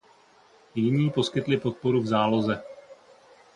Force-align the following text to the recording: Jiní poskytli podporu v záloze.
Jiní 0.75 1.09
poskytli 1.09 1.57
podporu 1.57 2.01
v 2.01 2.05
záloze. 2.07 2.63